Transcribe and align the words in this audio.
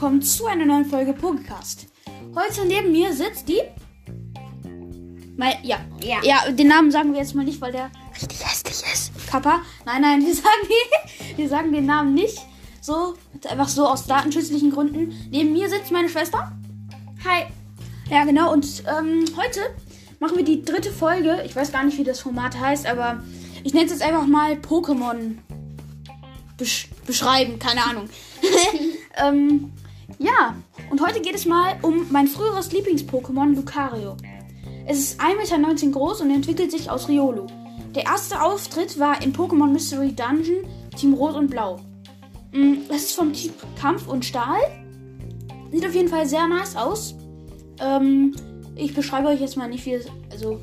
willkommen 0.00 0.22
zu 0.22 0.46
einer 0.46 0.64
neuen 0.64 0.86
Folge 0.86 1.12
Pokecast. 1.12 1.86
Heute 2.34 2.64
neben 2.64 2.92
mir 2.92 3.12
sitzt 3.12 3.48
die. 3.48 3.60
Mein, 5.36 5.54
ja. 5.62 5.78
Ja. 6.02 6.18
ja, 6.22 6.50
den 6.50 6.68
Namen 6.68 6.90
sagen 6.90 7.12
wir 7.12 7.20
jetzt 7.20 7.34
mal 7.34 7.44
nicht, 7.44 7.60
weil 7.60 7.72
der 7.72 7.90
richtig 8.14 8.42
hässlich 8.42 8.82
ist. 8.92 9.12
Kappa. 9.28 9.60
Nein, 9.84 10.02
nein, 10.02 10.20
wir 10.26 10.34
sagen, 10.34 10.68
wir 11.36 11.48
sagen 11.48 11.72
den 11.72 11.86
Namen 11.86 12.14
nicht. 12.14 12.38
So, 12.80 13.14
einfach 13.48 13.68
so 13.68 13.86
aus 13.86 14.06
datenschutzlichen 14.06 14.70
Gründen. 14.70 15.12
Neben 15.30 15.52
mir 15.52 15.68
sitzt 15.68 15.90
meine 15.90 16.08
Schwester. 16.08 16.52
Hi. 17.24 17.46
Ja, 18.08 18.24
genau. 18.24 18.52
Und 18.52 18.84
ähm, 18.86 19.24
heute 19.36 19.60
machen 20.20 20.36
wir 20.36 20.44
die 20.44 20.62
dritte 20.64 20.92
Folge. 20.92 21.42
Ich 21.44 21.54
weiß 21.54 21.72
gar 21.72 21.84
nicht, 21.84 21.98
wie 21.98 22.04
das 22.04 22.20
Format 22.20 22.58
heißt, 22.58 22.86
aber 22.86 23.22
ich 23.64 23.74
nenne 23.74 23.86
es 23.86 23.92
jetzt 23.92 24.02
einfach 24.02 24.26
mal 24.26 24.52
Pokémon 24.54 25.34
besch 26.56 26.88
beschreiben. 27.06 27.58
Keine 27.58 27.84
Ahnung. 27.84 28.08
ähm, 29.16 29.72
ja, 30.18 30.54
und 30.90 31.00
heute 31.04 31.20
geht 31.20 31.34
es 31.34 31.46
mal 31.46 31.74
um 31.82 32.06
mein 32.10 32.26
früheres 32.26 32.72
Lieblings-Pokémon 32.72 33.54
Lucario. 33.54 34.16
Es 34.86 34.98
ist 34.98 35.20
1,19 35.20 35.58
Meter 35.58 35.86
groß 35.86 36.20
und 36.22 36.30
entwickelt 36.30 36.70
sich 36.70 36.90
aus 36.90 37.08
Riolu. 37.08 37.46
Der 37.94 38.04
erste 38.04 38.42
Auftritt 38.42 38.98
war 38.98 39.22
in 39.22 39.32
Pokémon 39.32 39.68
Mystery 39.68 40.12
Dungeon 40.12 40.64
Team 40.96 41.14
Rot 41.14 41.34
und 41.34 41.48
Blau. 41.50 41.78
Mm, 42.52 42.74
Es 42.88 43.04
ist 43.04 43.14
vom 43.14 43.32
Typ 43.32 43.54
Kampf 43.80 44.08
und 44.08 44.24
Stahl. 44.24 44.58
Sieht 45.70 45.86
auf 45.86 45.94
jeden 45.94 46.08
Fall 46.08 46.26
sehr 46.26 46.46
nice 46.48 46.76
aus. 46.76 47.14
Ähm, 47.80 48.34
ich 48.74 48.94
beschreibe 48.94 49.28
euch 49.28 49.40
jetzt 49.40 49.56
mal 49.56 49.68
nicht 49.68 49.84
viel. 49.84 50.04
Also, 50.30 50.60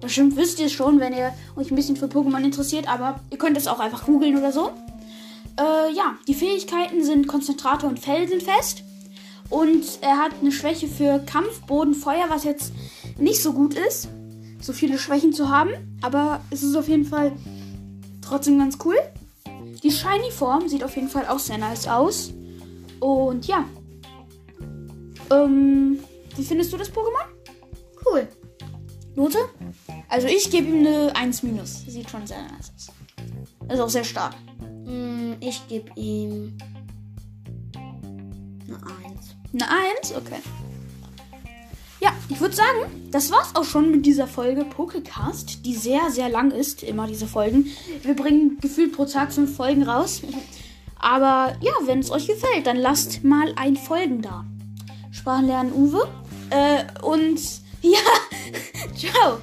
bestimmt 0.00 0.36
wisst 0.36 0.60
ihr 0.60 0.66
es 0.66 0.72
schon, 0.72 1.00
wenn 1.00 1.14
ihr 1.14 1.32
euch 1.56 1.70
ein 1.70 1.76
bisschen 1.76 1.96
für 1.96 2.06
Pokémon 2.06 2.42
interessiert, 2.44 2.88
aber 2.88 3.20
ihr 3.30 3.38
könnt 3.38 3.56
es 3.56 3.66
auch 3.66 3.80
einfach 3.80 4.04
googeln 4.04 4.36
oder 4.36 4.52
so. 4.52 4.70
Äh, 5.58 5.92
ja, 5.94 6.16
die 6.26 6.34
Fähigkeiten 6.34 7.04
sind 7.04 7.26
Konzentrator 7.26 7.88
und 7.88 7.98
Felsenfest. 7.98 8.82
Und 9.50 9.84
er 10.00 10.16
hat 10.16 10.32
eine 10.40 10.50
Schwäche 10.50 10.88
für 10.88 11.18
Kampf, 11.18 11.60
Boden, 11.66 11.94
Feuer, 11.94 12.24
was 12.28 12.44
jetzt 12.44 12.72
nicht 13.18 13.42
so 13.42 13.52
gut 13.52 13.74
ist, 13.74 14.08
so 14.60 14.72
viele 14.72 14.98
Schwächen 14.98 15.32
zu 15.32 15.50
haben. 15.50 15.70
Aber 16.00 16.40
es 16.50 16.62
ist 16.62 16.74
auf 16.74 16.88
jeden 16.88 17.04
Fall 17.04 17.32
trotzdem 18.22 18.58
ganz 18.58 18.78
cool. 18.84 18.96
Die 19.82 19.90
Shiny-Form 19.90 20.68
sieht 20.68 20.84
auf 20.84 20.96
jeden 20.96 21.08
Fall 21.08 21.26
auch 21.26 21.38
sehr 21.38 21.58
nice 21.58 21.86
aus. 21.86 22.32
Und 23.00 23.46
ja. 23.46 23.64
Ähm, 25.30 25.98
wie 26.36 26.44
findest 26.44 26.72
du 26.72 26.76
das 26.76 26.90
Pokémon? 26.90 27.26
Cool. 28.06 28.28
Note? 29.14 29.38
Also 30.08 30.28
ich 30.28 30.50
gebe 30.50 30.68
ihm 30.68 30.86
eine 30.86 31.14
1 31.14 31.42
minus. 31.42 31.84
Sieht 31.86 32.08
schon 32.08 32.26
sehr 32.26 32.42
nice 32.42 32.72
aus. 32.74 32.92
Ist 33.70 33.80
auch 33.80 33.88
sehr 33.88 34.04
stark. 34.04 34.34
Mm, 34.84 35.21
Ich 35.40 35.66
gebe 35.68 35.90
ihm 35.96 36.56
eine 38.66 38.76
1. 38.76 39.36
Eine 39.52 39.70
1? 40.00 40.14
Okay. 40.16 40.40
Ja, 42.00 42.12
ich 42.28 42.40
würde 42.40 42.56
sagen, 42.56 43.10
das 43.12 43.30
war's 43.30 43.54
auch 43.54 43.64
schon 43.64 43.92
mit 43.92 44.06
dieser 44.06 44.26
Folge 44.26 44.64
Pokecast, 44.64 45.64
die 45.64 45.74
sehr, 45.74 46.10
sehr 46.10 46.28
lang 46.28 46.50
ist, 46.50 46.82
immer 46.82 47.06
diese 47.06 47.26
Folgen. 47.28 47.66
Wir 48.02 48.14
bringen 48.14 48.58
gefühlt 48.60 48.92
pro 48.92 49.04
Tag 49.04 49.32
fünf 49.32 49.54
Folgen 49.56 49.84
raus. 49.84 50.22
Aber 50.98 51.56
ja, 51.60 51.72
wenn 51.84 52.00
es 52.00 52.10
euch 52.10 52.26
gefällt, 52.26 52.66
dann 52.66 52.76
lasst 52.76 53.22
mal 53.22 53.52
ein 53.56 53.76
Folgen 53.76 54.20
da. 54.20 54.44
Sprachenlernen 55.12 55.72
Uwe. 55.72 56.08
Äh, 56.50 56.84
und 57.02 57.40
ja, 57.82 57.98
ciao. 58.96 59.38